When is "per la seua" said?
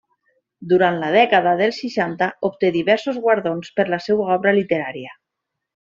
3.79-4.35